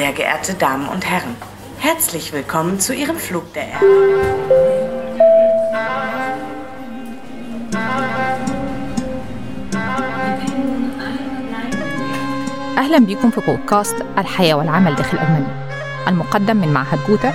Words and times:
Sehr 0.00 0.12
geehrte 0.12 0.54
Damen 0.54 0.88
und 0.88 1.04
Herren, 1.04 1.36
herzlich 1.78 2.32
willkommen 2.32 2.80
zu 2.80 2.94
Ihrem 2.94 3.16
Flug 3.16 3.52
der 3.52 3.68
Erde. 3.68 3.86
أهلا 12.78 12.98
بكم 12.98 13.30
في 13.30 13.40
بودكاست 13.46 13.96
الحياة 14.18 14.54
والعمل 14.54 14.94
داخل 14.94 15.18
ألمانيا. 15.18 15.68
المقدم 16.08 16.56
من 16.56 16.72
معهد 16.72 16.98
جوتا 17.08 17.32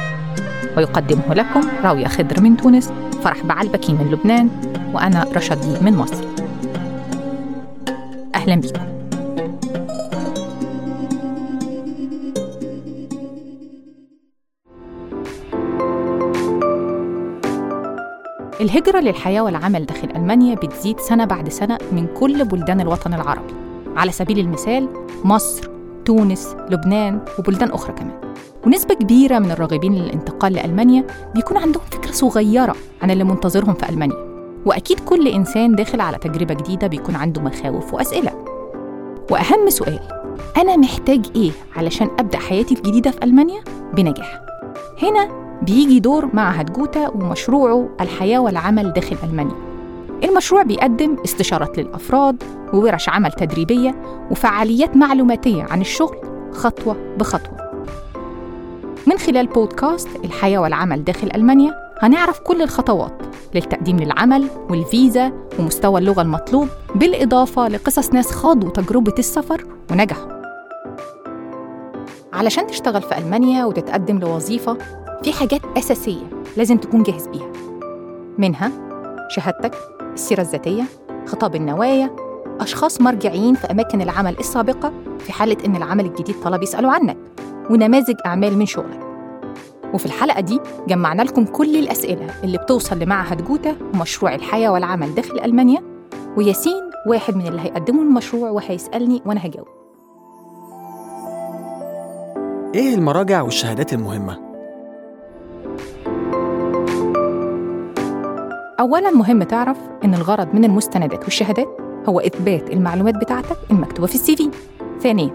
ويقدمه 0.78 1.34
لكم 1.34 1.62
راوية 1.84 2.08
خضر 2.08 2.42
من 2.42 2.58
تونس 2.58 2.92
فرح 3.24 3.42
بعلبكي 3.44 3.94
من 3.94 4.12
لبنان 4.12 4.50
وأنا 4.94 5.28
رشدي 5.36 5.80
من 5.82 5.96
مصر. 5.96 6.26
أهلا 8.36 8.56
بكم. 8.56 8.95
الهجرة 18.62 19.00
للحياة 19.00 19.42
والعمل 19.42 19.86
داخل 19.86 20.10
ألمانيا 20.16 20.56
بتزيد 20.56 21.00
سنة 21.00 21.26
بعد 21.26 21.50
سنة 21.50 21.78
من 21.92 22.08
كل 22.08 22.46
بلدان 22.46 22.82
الوطن 22.82 23.14
العربي. 23.14 23.54
على 23.96 24.12
سبيل 24.12 24.40
المثال 24.40 24.90
مصر، 25.24 25.70
تونس، 26.06 26.56
لبنان 26.70 27.20
وبلدان 27.40 27.72
أخرى 27.72 27.94
كمان. 27.94 28.22
ونسبة 28.66 28.96
كبيرة 28.96 29.40
من 29.40 29.52
الراغبين 29.52 29.96
للانتقال 29.96 30.54
لألمانيا 30.54 31.08
بيكون 31.36 31.58
عندهم 31.58 31.84
فكرة 31.92 32.12
صغيرة 32.12 32.76
عن 33.02 33.12
اللي 33.12 33.24
منتظرهم 33.24 33.74
في 33.74 33.90
ألمانيا. 33.90 34.26
وأكيد 34.66 35.00
كل 35.00 35.28
إنسان 35.28 35.76
داخل 35.76 36.02
على 36.02 36.18
تجربة 36.18 36.54
جديدة 36.54 36.88
بيكون 36.88 37.16
عنده 37.16 37.42
مخاوف 37.42 37.94
وأسئلة. 37.94 38.46
وأهم 39.32 39.70
سؤال 39.70 40.00
أنا 40.58 40.78
محتاج 40.78 41.26
إيه 41.36 41.52
علشان 41.76 42.10
أبدأ 42.20 42.38
حياتي 42.38 42.76
الجديدة 42.76 43.12
في 43.12 43.24
ألمانيا؟ 43.24 43.64
بنجاح. 43.94 44.42
هنا 45.02 45.45
بيجي 45.62 46.00
دور 46.00 46.30
معهد 46.34 46.74
جوتا 46.74 47.08
ومشروعه 47.10 47.90
الحياة 48.02 48.40
والعمل 48.40 48.94
داخل 48.94 49.18
ألمانيا. 49.24 49.56
المشروع 50.24 50.64
بيقدم 50.64 51.18
استشارات 51.26 51.78
للأفراد 51.78 52.44
وورش 52.74 53.10
عمل 53.10 53.32
تدريبية 53.32 53.96
وفعاليات 54.32 54.98
معلوماتية 54.98 55.64
عن 55.64 55.82
الشغل 55.82 56.18
خطوة 56.52 56.96
بخطوة. 57.18 57.66
من 59.08 59.18
خلال 59.18 59.48
بودكاست 59.48 60.08
الحياة 60.24 60.60
والعمل 60.60 61.04
داخل 61.04 61.30
ألمانيا 61.36 61.74
هنعرف 62.00 62.40
كل 62.40 62.62
الخطوات 62.62 63.14
للتقديم 63.56 63.98
للعمل 63.98 64.48
والفيزا 64.70 65.32
ومستوى 65.60 66.00
اللغة 66.00 66.22
المطلوب 66.22 66.68
بالإضافة 66.96 67.68
لقصص 67.68 68.14
ناس 68.14 68.32
خاضوا 68.32 68.70
تجربة 68.70 69.14
السفر 69.20 69.66
ونجحوا 69.92 70.36
علشان 72.34 72.68
تشتغل 72.68 73.02
في 73.02 73.18
ألمانيا 73.18 73.66
وتتقدم 73.66 74.20
لوظيفة 74.20 74.78
في 75.26 75.34
حاجات 75.34 75.62
أساسية 75.78 76.30
لازم 76.58 76.78
تكون 76.78 77.04
جاهز 77.04 77.28
بيها. 77.28 77.52
منها 78.38 78.72
شهادتك 79.30 79.76
السيرة 80.14 80.42
الذاتية 80.42 80.84
خطاب 81.26 81.56
النوايا 81.56 82.16
أشخاص 82.60 83.02
مرجعين 83.02 83.56
في 83.56 83.72
أماكن 83.72 84.02
العمل 84.02 84.40
السابقة 84.40 84.94
في 85.20 85.32
حالة 85.32 85.58
إن 85.66 85.76
العمل 85.76 86.06
الجديد 86.06 86.36
طلب 86.44 86.64
يسألوا 86.64 86.92
عنك 86.92 87.18
ونماذج 87.70 88.16
أعمال 88.26 88.58
من 88.58 88.66
شغلك. 88.66 89.00
وفي 89.94 90.06
الحلقة 90.06 90.42
دي 90.42 90.60
جمعنا 90.88 91.22
لكم 91.22 91.46
كل 91.46 91.76
الأسئلة 91.76 92.44
اللي 92.44 92.58
بتوصل 92.58 93.00
لمعهد 93.00 93.46
جوتا 93.46 93.76
ومشروع 93.94 94.36
الحياة 94.36 94.70
والعمل 94.70 95.16
داخل 95.16 95.40
ألمانيا 95.40 95.82
وياسين 96.38 96.92
واحد 97.08 97.36
من 97.36 97.48
اللي 97.48 97.62
هيقدموا 97.62 98.04
المشروع 98.04 98.50
وهيسألني 98.50 99.22
وأنا 99.26 99.46
هجاوب. 99.46 99.68
إيه 102.76 102.96
المراجع 102.96 103.42
والشهادات 103.42 103.94
المهمة؟ 103.94 104.45
أولاً 108.80 109.12
مهم 109.12 109.44
تعرف 109.44 109.78
إن 110.04 110.14
الغرض 110.14 110.54
من 110.54 110.66
المستندات 110.66 111.24
والشهادات 111.24 111.68
هو 112.10 112.20
إثبات 112.20 112.70
المعلومات 112.70 113.16
بتاعتك 113.16 113.58
المكتوبة 113.72 114.08
في 114.08 114.16
السي 114.16 114.36
في. 114.36 114.50
ثانياً 115.02 115.32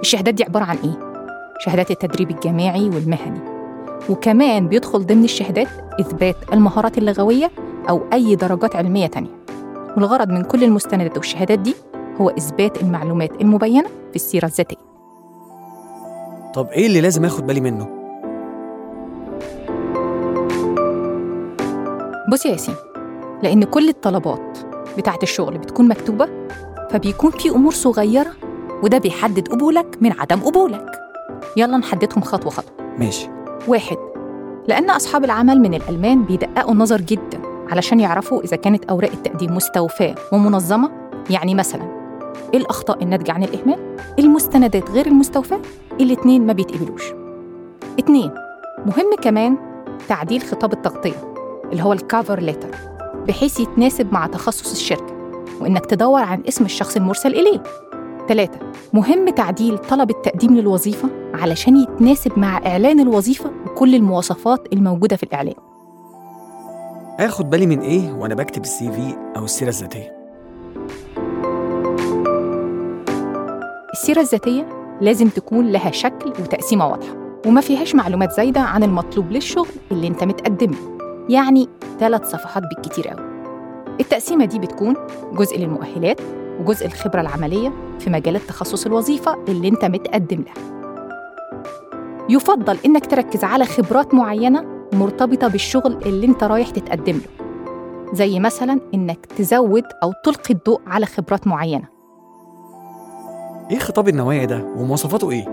الشهادات 0.00 0.34
دي 0.34 0.44
عبارة 0.44 0.64
عن 0.64 0.76
إيه؟ 0.84 0.98
شهادات 1.60 1.90
التدريب 1.90 2.30
الجامعي 2.30 2.88
والمهني 2.88 3.40
وكمان 4.10 4.68
بيدخل 4.68 5.06
ضمن 5.06 5.24
الشهادات 5.24 5.68
إثبات 6.00 6.36
المهارات 6.52 6.98
اللغوية 6.98 7.50
أو 7.88 8.02
أي 8.12 8.36
درجات 8.36 8.76
علمية 8.76 9.06
تانية 9.06 9.30
والغرض 9.96 10.28
من 10.28 10.42
كل 10.44 10.64
المستندات 10.64 11.16
والشهادات 11.16 11.58
دي 11.58 11.74
هو 12.20 12.28
إثبات 12.28 12.82
المعلومات 12.82 13.40
المبينة 13.40 13.88
في 14.10 14.16
السيرة 14.16 14.46
الذاتية 14.46 14.76
طب 16.54 16.66
إيه 16.68 16.86
اللي 16.86 17.00
لازم 17.00 17.24
آخد 17.24 17.46
بالي 17.46 17.60
منه؟ 17.60 17.97
بص 22.28 22.46
يا 22.46 22.50
ياسين 22.50 22.74
لأن 23.42 23.64
كل 23.64 23.88
الطلبات 23.88 24.58
بتاعة 24.98 25.18
الشغل 25.22 25.58
بتكون 25.58 25.88
مكتوبة 25.88 26.28
فبيكون 26.90 27.30
في 27.30 27.50
أمور 27.50 27.72
صغيرة 27.72 28.32
وده 28.82 28.98
بيحدد 28.98 29.48
قبولك 29.48 29.98
من 30.00 30.12
عدم 30.20 30.40
قبولك. 30.40 30.92
يلا 31.56 31.76
نحددهم 31.76 32.22
خطوة 32.22 32.50
خطوة. 32.50 32.74
ماشي. 32.98 33.28
واحد 33.68 33.96
لأن 34.68 34.90
أصحاب 34.90 35.24
العمل 35.24 35.60
من 35.60 35.74
الألمان 35.74 36.24
بيدققوا 36.24 36.72
النظر 36.72 37.00
جدا 37.00 37.40
علشان 37.70 38.00
يعرفوا 38.00 38.42
إذا 38.42 38.56
كانت 38.56 38.84
أوراق 38.84 39.10
التقديم 39.10 39.56
مستوفاة 39.56 40.14
ومنظمة. 40.32 40.90
يعني 41.30 41.54
مثلا 41.54 41.82
إيه 42.54 42.60
الأخطاء 42.60 43.02
الناتجة 43.02 43.32
عن 43.32 43.44
الإهمال؟ 43.44 43.96
المستندات 44.18 44.90
غير 44.90 45.06
المستوفاة؟ 45.06 45.60
الاتنين 46.00 46.46
ما 46.46 46.52
بيتقبلوش. 46.52 47.02
اتنين 47.98 48.30
مهم 48.86 49.14
كمان 49.22 49.56
تعديل 50.08 50.42
خطاب 50.42 50.72
التغطية. 50.72 51.37
اللي 51.72 51.82
هو 51.82 51.92
الكافر 51.92 52.40
ليتر 52.40 52.70
بحيث 53.28 53.60
يتناسب 53.60 54.12
مع 54.12 54.26
تخصص 54.26 54.72
الشركة 54.72 55.18
وإنك 55.60 55.86
تدور 55.86 56.22
عن 56.22 56.42
اسم 56.48 56.64
الشخص 56.64 56.96
المرسل 56.96 57.34
إليه. 57.34 57.62
ثلاثة 58.28 58.58
مهم 58.92 59.28
تعديل 59.28 59.78
طلب 59.78 60.10
التقديم 60.10 60.56
للوظيفة 60.56 61.08
علشان 61.34 61.76
يتناسب 61.76 62.38
مع 62.38 62.58
إعلان 62.66 63.00
الوظيفة 63.00 63.50
وكل 63.66 63.94
المواصفات 63.94 64.72
الموجودة 64.72 65.16
في 65.16 65.22
الإعلان. 65.22 65.54
آخد 67.20 67.50
بالي 67.50 67.66
من 67.66 67.80
إيه 67.80 68.12
وأنا 68.12 68.34
بكتب 68.34 68.62
السي 68.62 68.92
في 68.92 69.16
أو 69.36 69.44
السيرة 69.44 69.68
الذاتية؟ 69.68 70.18
السيرة 73.92 74.20
الذاتية 74.20 74.68
لازم 75.00 75.28
تكون 75.28 75.72
لها 75.72 75.90
شكل 75.90 76.28
وتقسيمة 76.28 76.86
واضحة 76.86 77.16
وما 77.46 77.60
فيهاش 77.60 77.94
معلومات 77.94 78.32
زايدة 78.32 78.60
عن 78.60 78.82
المطلوب 78.82 79.32
للشغل 79.32 79.68
اللي 79.92 80.08
أنت 80.08 80.24
متقدم 80.24 80.70
له 80.70 80.97
يعني 81.28 81.68
ثلاث 82.00 82.30
صفحات 82.30 82.62
بالكتير 82.62 83.08
قوي 83.08 83.28
التقسيمة 84.00 84.44
دي 84.44 84.58
بتكون 84.58 84.96
جزء 85.32 85.58
للمؤهلات 85.58 86.20
وجزء 86.60 86.86
الخبرة 86.86 87.20
العملية 87.20 87.72
في 87.98 88.10
مجالات 88.10 88.42
تخصص 88.42 88.86
الوظيفة 88.86 89.44
اللي 89.48 89.68
انت 89.68 89.84
متقدم 89.84 90.42
لها. 90.42 90.78
يفضل 92.30 92.78
انك 92.86 93.06
تركز 93.06 93.44
على 93.44 93.64
خبرات 93.64 94.14
معينة 94.14 94.64
مرتبطة 94.92 95.48
بالشغل 95.48 95.98
اللي 96.06 96.26
انت 96.26 96.44
رايح 96.44 96.70
تتقدم 96.70 97.16
له. 97.16 97.46
زي 98.12 98.40
مثلا 98.40 98.80
انك 98.94 99.26
تزود 99.26 99.84
أو 100.02 100.12
تلقي 100.24 100.54
الضوء 100.54 100.80
على 100.86 101.06
خبرات 101.06 101.46
معينة. 101.46 101.88
إيه 103.70 103.78
خطاب 103.78 104.08
النوايا 104.08 104.44
ده؟ 104.44 104.64
ومواصفاته 104.76 105.30
إيه؟ 105.30 105.44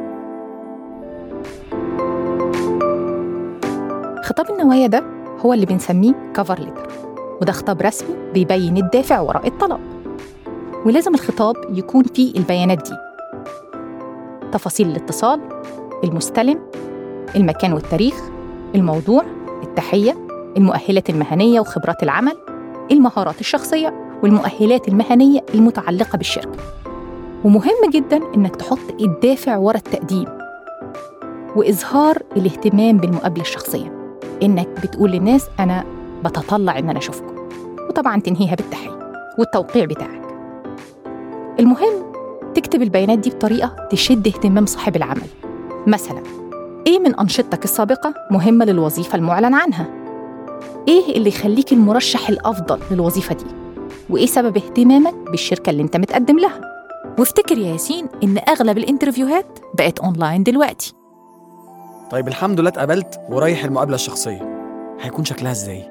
خطاب 4.23 4.49
النوايا 4.49 4.87
ده 4.87 5.14
هو 5.39 5.53
اللي 5.53 5.65
بنسميه 5.65 6.31
كفر 6.33 6.59
ليتر 6.59 6.87
وده 7.41 7.51
خطاب 7.51 7.81
رسمي 7.81 8.15
بيبين 8.33 8.77
الدافع 8.77 9.19
وراء 9.19 9.47
الطلب 9.47 9.79
ولازم 10.85 11.13
الخطاب 11.13 11.55
يكون 11.69 12.03
فيه 12.03 12.35
البيانات 12.35 12.77
دي. 12.89 12.95
تفاصيل 14.51 14.87
الاتصال 14.87 15.39
المستلم 16.03 16.59
المكان 17.35 17.73
والتاريخ 17.73 18.15
الموضوع 18.75 19.23
التحية 19.63 20.27
المؤهلات 20.57 21.09
المهنية 21.09 21.59
وخبرات 21.59 22.03
العمل 22.03 22.37
المهارات 22.91 23.39
الشخصية 23.39 24.19
والمؤهلات 24.23 24.87
المهنية 24.87 25.45
المتعلقة 25.53 26.17
بالشركة. 26.17 26.59
ومهم 27.43 27.89
جدا 27.91 28.19
إنك 28.35 28.55
تحط 28.55 29.01
الدافع 29.01 29.57
ورا 29.57 29.77
التقديم. 29.77 30.25
وإظهار 31.55 32.21
الاهتمام 32.37 32.97
بالمقابلة 32.97 33.41
الشخصية. 33.41 34.04
إنك 34.43 34.67
بتقول 34.83 35.11
للناس 35.11 35.45
أنا 35.59 35.83
بتطلع 36.25 36.79
إن 36.79 36.89
أنا 36.89 36.99
أشوفكم 36.99 37.35
وطبعا 37.89 38.19
تنهيها 38.19 38.55
بالتحية 38.55 38.99
والتوقيع 39.39 39.85
بتاعك 39.85 40.21
المهم 41.59 42.03
تكتب 42.55 42.81
البيانات 42.81 43.19
دي 43.19 43.29
بطريقة 43.29 43.87
تشد 43.91 44.27
اهتمام 44.27 44.65
صاحب 44.65 44.95
العمل 44.95 45.27
مثلا 45.87 46.23
إيه 46.87 46.99
من 46.99 47.15
أنشطتك 47.19 47.63
السابقة 47.63 48.13
مهمة 48.31 48.65
للوظيفة 48.65 49.15
المعلن 49.15 49.53
عنها؟ 49.53 49.87
إيه 50.87 51.17
اللي 51.17 51.29
يخليك 51.29 51.73
المرشح 51.73 52.29
الأفضل 52.29 52.79
للوظيفة 52.91 53.35
دي؟ 53.35 53.45
وإيه 54.09 54.25
سبب 54.25 54.57
اهتمامك 54.57 55.13
بالشركة 55.31 55.69
اللي 55.69 55.81
أنت 55.83 55.97
متقدم 55.97 56.39
لها؟ 56.39 56.61
وافتكر 57.19 57.57
يا 57.57 57.67
ياسين 57.73 58.07
إن 58.23 58.37
أغلب 58.49 58.77
ال 58.77 58.84
interview 58.84 59.46
هات 59.46 59.59
بقت 59.77 59.99
أونلاين 59.99 60.43
دلوقتي 60.43 60.93
طيب 62.15 62.27
الحمد 62.27 62.59
لله 62.59 62.69
اتقبلت 62.69 63.19
ورايح 63.29 63.63
المقابلة 63.63 63.95
الشخصية. 63.95 64.67
هيكون 65.01 65.25
شكلها 65.25 65.51
إزاي؟ 65.51 65.83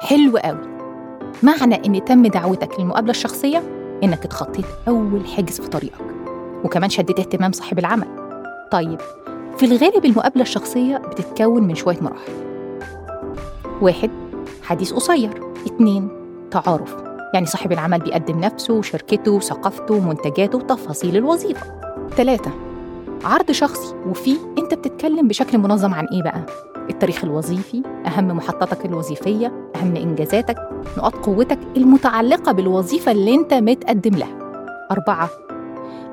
حلو 0.00 0.36
قوي. 0.36 0.68
معنى 1.42 1.74
إن 1.86 2.04
تم 2.04 2.26
دعوتك 2.26 2.80
للمقابلة 2.80 3.10
الشخصية 3.10 3.62
إنك 4.04 4.24
اتخطيت 4.24 4.64
أول 4.88 5.26
حاجز 5.26 5.60
في 5.60 5.68
طريقك 5.68 6.04
وكمان 6.64 6.90
شديت 6.90 7.18
اهتمام 7.18 7.52
صاحب 7.52 7.78
العمل. 7.78 8.08
طيب 8.72 9.00
في 9.58 9.66
الغالب 9.66 10.04
المقابلة 10.04 10.42
الشخصية 10.42 10.96
بتتكون 10.96 11.62
من 11.62 11.74
شوية 11.74 11.98
مراحل. 12.00 12.32
واحد 13.80 14.10
حديث 14.62 14.92
قصير. 14.92 15.30
اتنين 15.66 16.08
تعارف. 16.50 16.96
يعني 17.34 17.46
صاحب 17.46 17.72
العمل 17.72 17.98
بيقدم 17.98 18.40
نفسه 18.40 18.74
وشركته 18.74 19.32
وثقافته 19.32 19.94
ومنتجاته 19.94 20.58
وتفاصيل 20.58 21.16
الوظيفة. 21.16 21.80
ثلاثة. 22.16 22.50
عرض 23.24 23.50
شخصي 23.50 23.94
وفيه 24.06 24.36
انت 24.58 24.74
بتتكلم 24.74 25.28
بشكل 25.28 25.58
منظم 25.58 25.94
عن 25.94 26.06
إيه 26.06 26.22
بقى؟ 26.22 26.46
التاريخ 26.90 27.24
الوظيفي 27.24 27.82
أهم 28.06 28.26
محطاتك 28.28 28.86
الوظيفية 28.86 29.52
أهم 29.76 29.96
إنجازاتك 29.96 30.56
نقاط 30.98 31.14
قوتك 31.14 31.58
المتعلقة 31.76 32.52
بالوظيفة 32.52 33.12
اللي 33.12 33.34
أنت 33.34 33.54
متقدم 33.54 34.14
لها. 34.14 34.38
أربعة. 34.90 35.28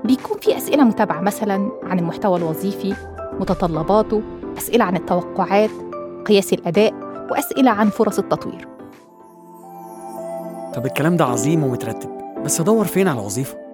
بيكون 0.04 0.38
في 0.40 0.58
أسئلة 0.58 0.84
متابعة 0.84 1.22
مثلا 1.22 1.72
عن 1.84 2.00
المحتوى 2.00 2.38
الوظيفي 2.38 2.94
متطلباته 3.40 4.22
أسئلة 4.58 4.86
عن 4.86 4.96
التوقعات 4.96 5.70
قياس 6.26 6.54
الأداء 6.54 6.94
وأسئلة 7.32 7.72
عن 7.72 7.90
فرص 7.90 8.20
التطوير. 8.20 8.68
طب 10.76 10.86
الكلام 10.86 11.18
ده 11.18 11.26
عظيم 11.26 11.64
ومترتب 11.64 12.10
بس 12.46 12.62
أدور 12.62 12.86
فين 12.86 13.08
على 13.08 13.20
وظيفة؟ 13.20 13.67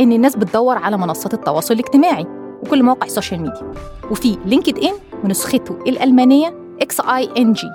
إن 0.00 0.12
الناس 0.12 0.36
بتدور 0.36 0.78
على 0.78 0.96
منصات 0.98 1.34
التواصل 1.34 1.74
الاجتماعي 1.74 2.26
وكل 2.62 2.82
مواقع 2.82 3.06
ال 3.06 3.11
social 3.11 3.40
media. 3.40 3.72
وفي 4.10 4.38
LinkedIn 4.44 4.92
ونسخته 5.24 5.74
الألمانية 5.86 6.54
XING. 6.82 7.68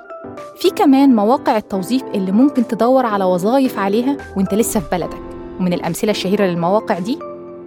في 0.57 0.69
كمان 0.69 1.16
مواقع 1.16 1.57
التوظيف 1.57 2.04
اللي 2.04 2.31
ممكن 2.31 2.68
تدور 2.68 3.06
على 3.06 3.24
وظائف 3.24 3.80
عليها 3.80 4.18
وإنت 4.38 4.54
لسه 4.54 4.80
في 4.80 4.89
بلدك. 4.92 5.18
ومن 5.60 5.74
الأمثلة 5.74 6.12
الشهيرة 6.12 6.44
للمواقع 6.45 7.00
دي 7.00 7.19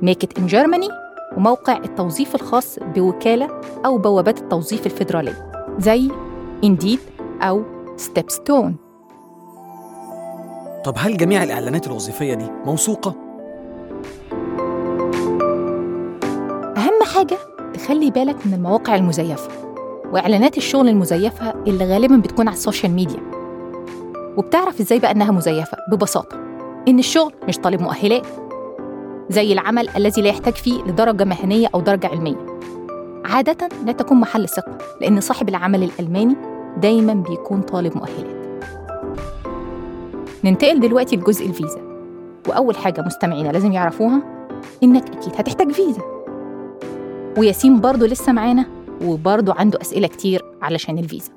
Make 0.03 0.25
it 0.25 0.39
in 0.39 0.47
Germany 0.47 0.89
وموقع 1.37 1.77
التوظيف 1.77 2.35
الخاص 2.35 2.79
بوكالة 2.95 3.61
أو 3.87 3.99
بوابات 3.99 4.39
التوظيف 4.39 4.87
الفيدرالية 4.87 5.53
زي 5.79 6.11
Indeed 6.65 6.99
أو 7.43 7.63
StepStone 7.97 8.77
طب 10.85 10.95
هل 10.97 11.17
جميع 11.17 11.43
الإعلانات 11.43 11.87
الوظيفية 11.87 12.35
دي 12.35 12.47
موثوقة؟ 12.67 13.28
حاجة 17.19 17.39
تخلي 17.75 18.11
بالك 18.11 18.47
من 18.47 18.55
المواقع 18.55 18.97
المزيفة 18.97 19.49
وإعلانات 20.13 20.57
الشغل 20.57 20.89
المزيفة 20.89 21.55
اللي 21.67 21.85
غالبا 21.85 22.17
بتكون 22.17 22.49
على 22.49 22.55
ال 22.55 22.60
social 22.60 22.93
media. 22.93 23.21
وبتعرف 24.37 24.81
إزاي 24.81 24.99
بقى 24.99 25.11
إنها 25.11 25.33
مزيفة؟ 25.33 25.79
ببساطة 25.93 26.37
إن 26.89 26.99
الشغل 26.99 27.33
مش 27.49 27.57
طالب 27.57 27.81
مؤهلات 27.83 28.27
زي 29.31 29.53
العمل 29.53 29.89
الذي 29.89 30.23
لا 30.23 30.29
يحتاج 30.29 30.55
فيه 30.55 30.83
لدرجة 30.83 31.25
مهنية 31.25 31.69
أو 31.75 31.81
درجة 31.81 32.07
علمية. 32.07 32.47
عادة 33.25 33.69
لا 33.87 33.93
تكون 33.93 34.21
محل 34.21 34.49
ثقة 34.49 34.79
لأن 35.01 35.21
صاحب 35.21 35.49
العمل 35.49 35.83
الألماني 35.83 36.37
دايما 36.77 37.15
بيكون 37.15 37.61
طالب 37.61 37.97
مؤهلات. 37.97 38.37
ننتقل 40.45 40.81
دلوقتي 40.81 41.17
لجزء 41.17 41.47
الفيزا. 41.47 41.81
وأول 42.49 42.77
حاجة 42.77 43.01
مستمعينا 43.07 43.49
لازم 43.49 43.73
يعرفوها 43.73 44.23
إنك 44.83 45.17
أكيد 45.17 45.33
هتحتاج 45.37 45.73
فيزا. 45.73 46.18
وياسين 47.39 47.81
برضه 47.81 48.07
لسه 48.07 48.33
معانا 48.33 48.67
وبرضه 49.05 49.55
عنده 49.59 49.81
أسئلة 49.81 50.09
كتير 50.09 50.43
علشان 50.63 50.99
الفيزا 50.99 51.33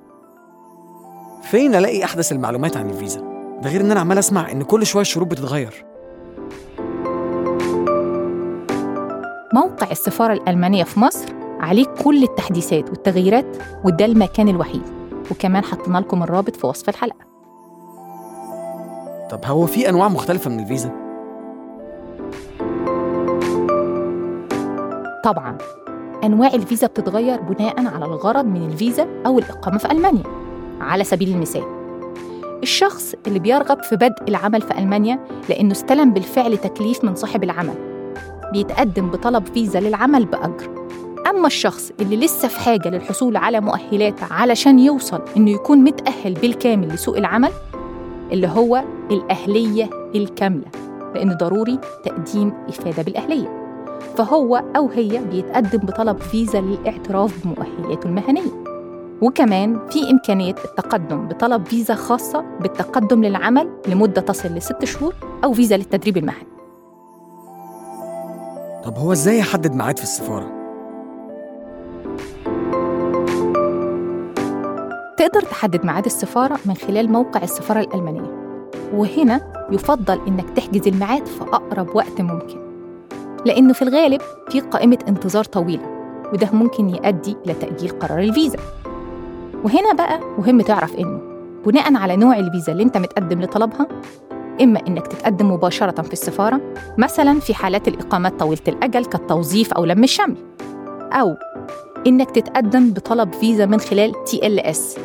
فين 1.43 1.75
ألاقي 1.75 2.03
أحدث 2.03 2.31
المعلومات 2.31 2.77
عن 2.77 2.89
الفيزا؟ 2.89 3.19
ده 3.63 3.69
غير 3.69 3.81
إن 3.81 3.91
أنا 3.91 3.99
عمال 3.99 4.17
أسمع 4.17 4.51
إن 4.51 4.63
كل 4.63 4.85
شوية 4.85 5.01
الشروط 5.01 5.27
بتتغير 5.27 5.85
موقع 9.53 9.91
السفارة 9.91 10.33
الألمانية 10.33 10.83
في 10.83 10.99
مصر 10.99 11.25
عليه 11.59 11.85
كل 12.03 12.23
التحديثات 12.23 12.89
والتغييرات 12.89 13.57
وده 13.85 14.05
المكان 14.05 14.47
الوحيد 14.47 14.81
وكمان 15.31 15.63
حطينا 15.63 15.97
لكم 15.97 16.23
الرابط 16.23 16.55
في 16.55 16.67
وصف 16.67 16.89
الحلقة 16.89 17.25
طب 19.29 19.39
هو 19.45 19.65
في 19.65 19.89
أنواع 19.89 20.07
مختلفة 20.07 20.49
من 20.49 20.59
الفيزا؟ 20.59 20.91
طبعا 25.23 25.57
أنواع 26.23 26.53
الفيزا 26.53 26.87
بتتغير 26.87 27.41
بناء 27.41 27.85
على 27.85 28.05
الغرض 28.05 28.45
من 28.45 28.65
الفيزا 28.65 29.07
أو 29.25 29.39
الإقامة 29.39 29.77
في 29.77 29.91
ألمانيا. 29.91 30.23
على 30.81 31.03
سبيل 31.03 31.29
المثال 31.29 31.63
الشخص 32.63 33.15
اللي 33.27 33.39
بيرغب 33.39 33.83
في 33.83 33.95
بدء 33.95 34.27
العمل 34.27 34.61
في 34.61 34.77
ألمانيا 34.79 35.19
لأنه 35.49 35.71
استلم 35.71 36.13
بالفعل 36.13 36.57
تكليف 36.57 37.03
من 37.03 37.15
صاحب 37.15 37.43
العمل 37.43 37.73
بيتقدم 38.53 39.09
بطلب 39.09 39.45
فيزا 39.53 39.79
للعمل 39.79 40.25
بأجر. 40.25 40.87
أما 41.29 41.47
الشخص 41.47 41.91
اللي 42.01 42.17
لسه 42.17 42.47
في 42.47 42.59
حاجة 42.59 42.89
للحصول 42.89 43.37
على 43.37 43.61
مؤهلات 43.61 44.19
علشان 44.31 44.79
يوصل 44.79 45.21
إنه 45.37 45.51
يكون 45.51 45.77
متأهل 45.77 46.33
بالكامل 46.33 46.87
لسوق 46.87 47.17
العمل 47.17 47.51
اللي 48.31 48.47
هو 48.47 48.83
الأهلية 49.11 49.89
الكاملة 50.15 50.67
لأن 51.15 51.37
ضروري 51.37 51.79
تقديم 52.05 52.53
إفادة 52.69 53.03
بالأهلية. 53.03 53.60
فهو 54.17 54.63
أو 54.75 54.89
هي 54.89 55.21
بيتقدم 55.31 55.79
بطلب 55.79 56.17
فيزا 56.17 56.61
للاعتراف 56.61 57.47
بمؤهلاته 57.47 58.07
المهنية. 58.07 58.71
وكمان 59.21 59.79
في 59.89 60.11
إمكانية 60.11 60.55
التقدم 60.65 61.27
بطلب 61.27 61.65
فيزا 61.65 61.95
خاصة 61.95 62.45
بالتقدم 62.59 63.23
للعمل 63.23 63.69
لمدة 63.87 64.21
تصل 64.21 64.49
لست 64.49 64.85
شهور 64.85 65.15
أو 65.43 65.53
فيزا 65.53 65.77
للتدريب 65.77 66.17
المهني. 66.17 66.47
طب 68.83 68.97
هو 68.97 69.11
إزاي 69.11 69.41
أحدد 69.41 69.75
ميعاد 69.75 69.97
في 69.97 70.03
السفارة؟ 70.03 70.61
تقدر 75.17 75.41
تحدد 75.41 75.85
ميعاد 75.85 76.05
السفارة 76.05 76.59
من 76.65 76.73
خلال 76.73 77.11
موقع 77.11 77.43
السفارة 77.43 77.79
الألمانية. 77.79 78.41
وهنا 78.93 79.67
يفضل 79.71 80.19
إنك 80.27 80.49
تحجز 80.49 80.87
الميعاد 80.87 81.25
في 81.25 81.43
أقرب 81.43 81.95
وقت 81.95 82.21
ممكن. 82.21 82.70
لأنه 83.45 83.73
في 83.73 83.81
الغالب 83.81 84.21
في 84.49 84.59
قائمة 84.59 84.97
انتظار 85.07 85.43
طويلة 85.43 86.01
وده 86.33 86.49
ممكن 86.53 86.89
يؤدي 86.89 87.37
إلى 87.45 87.53
تأجيل 87.53 87.89
قرار 87.89 88.19
الفيزا. 88.19 88.57
وهنا 89.63 89.93
بقى 89.93 90.19
مهم 90.37 90.61
تعرف 90.61 90.95
إنه 90.95 91.21
بناء 91.65 91.95
على 91.95 92.15
نوع 92.15 92.35
الفيزا 92.39 92.71
اللي 92.71 92.83
أنت 92.83 92.97
متقدم 92.97 93.41
لطلبها 93.41 93.87
إما 94.61 94.79
إنك 94.87 95.07
تتقدم 95.07 95.51
مباشرة 95.51 96.01
في 96.01 96.13
السفارة 96.13 96.61
مثلا 96.97 97.39
في 97.39 97.53
حالات 97.53 97.87
الإقامات 97.87 98.39
طويلة 98.39 98.61
الأجل 98.67 99.05
كالتوظيف 99.05 99.73
أو 99.73 99.85
لم 99.85 100.03
الشمل 100.03 100.35
أو 101.13 101.35
إنك 102.07 102.31
تتقدم 102.31 102.89
بطلب 102.93 103.33
فيزا 103.33 103.65
من 103.65 103.79
خلال 103.79 104.13
TLS 104.13 104.99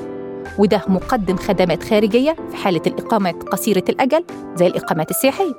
وده 0.59 0.83
مقدم 0.88 1.37
خدمات 1.37 1.83
خارجية 1.83 2.37
في 2.50 2.57
حالة 2.57 2.81
الإقامات 2.87 3.43
قصيرة 3.43 3.85
الأجل 3.88 4.25
زي 4.55 4.66
الإقامات 4.66 5.11
السياحية. 5.11 5.52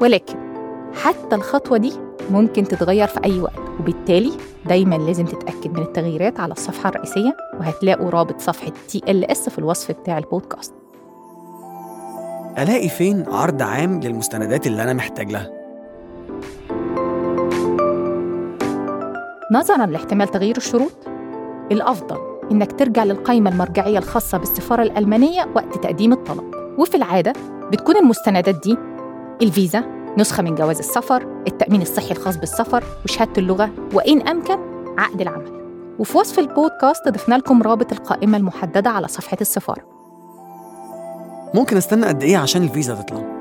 ولكن 0.00 0.49
حتى 0.94 1.36
الخطوة 1.36 1.78
دي 1.78 1.92
ممكن 2.30 2.64
تتغير 2.64 3.06
في 3.06 3.24
أي 3.24 3.40
وقت 3.40 3.58
وبالتالي 3.80 4.32
دايما 4.66 4.94
لازم 4.94 5.24
تتأكد 5.24 5.72
من 5.78 5.82
التغييرات 5.82 6.40
على 6.40 6.52
الصفحة 6.52 6.88
الرئيسية 6.90 7.36
وهتلاقوا 7.60 8.10
رابط 8.10 8.40
صفحة 8.40 8.72
TLS 8.92 9.50
في 9.50 9.58
الوصف 9.58 9.92
بتاع 9.92 10.18
البودكاست 10.18 10.74
ألاقي 12.58 12.88
فين 12.88 13.24
عرض 13.28 13.62
عام 13.62 14.00
للمستندات 14.00 14.66
اللي 14.66 14.82
أنا 14.82 14.92
محتاج 14.92 15.32
لها؟ 15.32 15.50
نظرا 19.52 19.86
لاحتمال 19.86 20.28
تغيير 20.28 20.56
الشروط 20.56 20.92
الأفضل 21.72 22.16
إنك 22.52 22.72
ترجع 22.72 23.04
للقائمة 23.04 23.50
المرجعية 23.50 23.98
الخاصة 23.98 24.38
بالسفارة 24.38 24.82
الألمانية 24.82 25.48
وقت 25.54 25.74
تقديم 25.78 26.12
الطلب 26.12 26.54
وفي 26.78 26.96
العادة 26.96 27.32
بتكون 27.72 27.96
المستندات 27.96 28.54
دي 28.62 28.76
الفيزا 29.42 29.84
نسخة 30.18 30.42
من 30.42 30.54
جواز 30.54 30.78
السفر 30.78 31.42
التأمين 31.46 31.82
الصحي 31.82 32.10
الخاص 32.10 32.36
بالسفر 32.36 32.84
وشهادة 33.04 33.32
اللغة 33.38 33.70
وإن 33.94 34.28
أمكن 34.28 34.58
عقد 34.98 35.20
العمل. 35.20 35.60
وفي 35.98 36.18
وصف 36.18 36.38
البودكاست 36.38 37.08
ضفنا 37.08 37.34
لكم 37.34 37.62
رابط 37.62 37.92
القائمة 37.92 38.38
المحددة 38.38 38.90
على 38.90 39.08
صفحة 39.08 39.36
السفارة. 39.40 39.82
ممكن 41.54 41.76
استنى 41.76 42.06
قد 42.06 42.22
إيه 42.22 42.36
عشان 42.36 42.62
الفيزا 42.62 42.94
تطلع؟ 42.94 43.40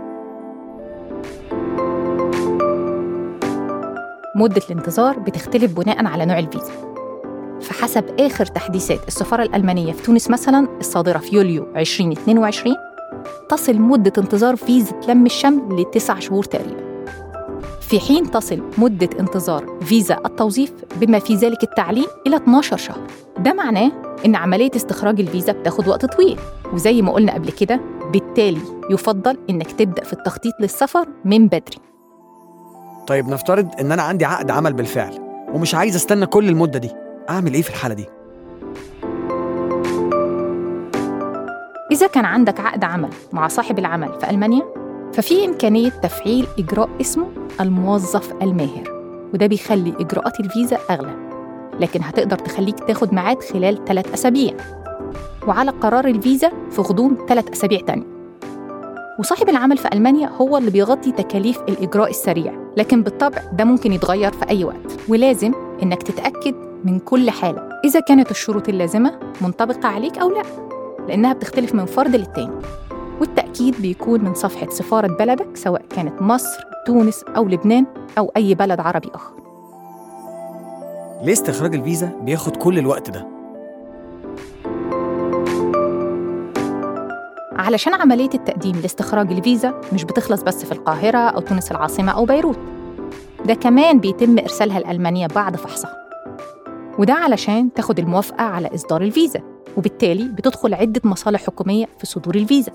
مدة 4.36 4.62
الانتظار 4.70 5.20
بتختلف 5.20 5.74
بناء 5.74 6.06
على 6.06 6.26
نوع 6.26 6.40
الفيزا. 6.40 6.90
فحسب 7.62 8.04
آخر 8.20 8.46
تحديثات 8.46 9.08
السفارة 9.08 9.44
الألمانية 9.44 9.94
في 9.94 10.04
تونس 10.04 10.30
مثلا 10.30 10.68
الصادرة 10.80 11.18
في 11.18 11.36
يوليو 11.36 11.68
2022 11.76 12.76
تصل 13.50 13.76
مدة 13.80 14.14
انتظار 14.18 14.56
فيزا 14.56 14.94
لم 15.08 15.26
الشمل 15.26 15.82
لتسع 15.82 16.20
شهور 16.20 16.44
تقريبا. 16.44 16.90
في 17.82 18.00
حين 18.00 18.32
تصل 18.32 18.62
مدة 18.78 19.10
انتظار 19.20 19.78
فيزا 19.82 20.18
التوظيف 20.26 20.74
بما 21.02 21.20
في 21.20 21.36
ذلك 21.36 21.64
التعليم 21.64 22.06
إلى 22.28 22.36
12 22.36 22.78
شهر. 22.78 23.08
ده 23.40 23.54
معناه 23.54 23.92
إن 24.26 24.36
عملية 24.36 24.72
استخراج 24.76 25.20
الفيزا 25.20 25.52
بتاخد 25.52 25.88
وقت 25.88 26.06
طويل 26.06 26.40
وزي 26.74 27.02
ما 27.02 27.12
قلنا 27.12 27.34
قبل 27.34 27.52
كده 27.52 27.80
بالتالي 28.14 28.62
يفضل 28.90 29.38
إنك 29.50 29.72
تبدأ 29.72 30.04
في 30.04 30.14
التخطيط 30.14 30.54
للسفر 30.62 31.08
من 31.26 31.48
بدري. 31.48 31.78
طيب 33.08 33.28
نفترض 33.30 33.68
إن 33.80 33.92
أنا 33.92 34.02
عندي 34.02 34.26
عقد 34.26 34.52
عمل 34.52 34.74
بالفعل 34.74 35.20
ومش 35.54 35.76
عايز 35.76 35.96
أستنى 35.96 36.26
كل 36.26 36.50
المدة 36.50 36.80
دي 36.80 36.90
أعمل 37.30 37.54
إيه 37.54 37.62
في 37.62 37.70
الحالة 37.70 37.94
دي؟ 37.96 38.06
إذا 42.00 42.08
كان 42.08 42.26
عندك 42.26 42.60
عقد 42.60 42.84
عمل 42.84 43.10
مع 43.34 43.48
صاحب 43.48 43.80
العمل 43.80 44.20
في 44.20 44.30
ألمانيا 44.30 44.64
ففي 45.14 45.46
إمكانية 45.46 45.90
تفعيل 45.90 46.48
إجراء 46.60 46.90
اسمه 47.02 47.28
الموظف 47.62 48.34
الماهر 48.42 48.84
وده 49.34 49.48
بيخلي 49.48 49.94
إجراءات 50.00 50.40
الفيزا 50.40 50.78
أغلى 50.90 51.16
لكن 51.80 52.04
هتقدر 52.04 52.38
تخليك 52.38 52.80
تاخد 52.80 53.14
ميعاد 53.14 53.44
خلال 53.44 53.86
ثلاث 53.86 54.14
أسابيع. 54.14 54.54
وعلى 55.48 55.72
قرار 55.72 56.08
الفيزا 56.08 56.52
في 56.72 56.82
غضون 56.82 57.18
ثلاث 57.28 57.52
أسابيع 57.52 57.80
تانية. 57.80 58.06
وصاحب 59.20 59.50
العمل 59.50 59.78
في 59.78 59.88
ألمانيا 59.94 60.30
هو 60.30 60.58
اللي 60.58 60.72
بيغطي 60.72 61.12
تكاليف 61.12 61.60
الإجراء 61.70 62.10
السريع 62.10 62.54
لكن 62.78 63.04
بالطبع 63.04 63.42
ده 63.54 63.64
ممكن 63.64 63.94
يتغير 63.94 64.32
في 64.32 64.50
أي 64.50 64.64
وقت. 64.64 65.00
ولازم 65.08 65.54
إنك 65.84 66.04
تتأكد 66.04 66.56
من 66.86 67.00
كل 67.00 67.30
حالة 67.30 67.70
إذا 67.86 68.00
كانت 68.00 68.32
الشروط 68.32 68.70
اللازمة 68.70 69.20
منطبقة 69.42 69.88
عليك 69.88 70.18
أو 70.18 70.30
لا. 70.30 70.69
لأنها 71.10 71.34
بتختلف 71.34 71.76
من 71.76 71.86
فرد 71.86 72.16
للتاني. 72.16 72.56
والتأكيد 73.20 73.82
بيكون 73.82 74.24
من 74.24 74.34
صفحة 74.34 74.70
سفارة 74.70 75.08
بلدك 75.08 75.58
سواء 75.58 75.82
كانت 75.90 76.22
مصر، 76.22 76.64
تونس 76.86 77.24
أو 77.38 77.48
لبنان 77.48 77.86
أو 78.18 78.32
أي 78.38 78.56
بلد 78.56 78.80
عربي 78.80 79.10
آخر. 79.14 79.34
ليه 81.24 81.34
استخراج 81.34 81.76
الفيزا 81.76 82.12
بياخد 82.22 82.58
كل 82.58 82.80
الوقت 82.80 83.10
ده؟ 83.10 83.28
علشان 87.52 87.94
عملية 87.94 88.30
التقديم 88.34 88.76
لاستخراج 88.76 89.32
الفيزا 89.32 89.82
مش 89.94 90.04
بتخلص 90.04 90.42
بس 90.44 90.66
في 90.66 90.72
القاهرة 90.72 91.18
أو 91.18 91.40
تونس 91.40 91.72
العاصمة 91.72 92.12
أو 92.12 92.26
بيروت. 92.26 92.60
ده 93.46 93.54
كمان 93.54 94.00
بيتم 94.00 94.40
إرسالها 94.40 94.80
لألمانيا 94.80 95.28
بعد 95.28 95.56
فحصها. 95.56 95.96
وده 97.00 97.14
علشان 97.14 97.74
تاخد 97.74 98.00
الموافقة 98.00 98.44
على 98.44 98.76
إصدار 98.76 99.02
الفيزا. 99.02 99.49
وبالتالي 99.78 100.24
بتدخل 100.24 100.74
عدة 100.74 101.02
مصالح 101.04 101.46
حكومية 101.46 101.86
في 101.98 102.06
صدور 102.06 102.36
الفيزا. 102.36 102.72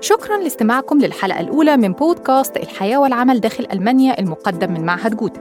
شكرا 0.00 0.36
لاستماعكم 0.36 0.98
للحلقة 0.98 1.40
الأولى 1.40 1.76
من 1.76 1.92
بودكاست 1.92 2.56
الحياة 2.56 2.98
والعمل 2.98 3.40
داخل 3.40 3.66
ألمانيا 3.72 4.20
المقدم 4.20 4.72
من 4.72 4.86
معهد 4.86 5.16
جوتا. 5.16 5.40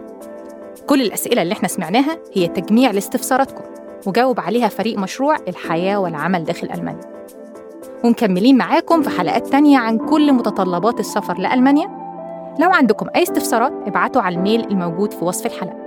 كل 0.88 1.02
الأسئلة 1.02 1.42
اللي 1.42 1.54
إحنا 1.54 1.68
سمعناها 1.68 2.18
هي 2.34 2.48
تجميع 2.48 2.92
لاستفساراتكم 2.92 3.64
وجاوب 4.08 4.40
عليها 4.40 4.68
فريق 4.68 5.00
مشروع 5.00 5.36
الحياة 5.48 5.98
والعمل 5.98 6.44
داخل 6.44 6.70
ألمانيا. 6.72 7.16
ومكملين 8.04 8.58
معاكم 8.58 9.02
في 9.02 9.10
حلقات 9.10 9.48
تانية 9.48 9.78
عن 9.78 9.98
كل 9.98 10.34
متطلبات 10.34 11.00
السفر 11.00 11.38
لألمانيا. 11.38 11.88
لو 12.60 12.70
عندكم 12.70 13.08
أي 13.16 13.24
استفسارات 13.24 13.74
ابعتوا 13.88 14.22
على 14.22 14.36
الميل 14.36 14.68
الموجود 14.68 15.14
في 15.14 15.26
وصف 15.26 15.46
الحلقة. 15.46 15.85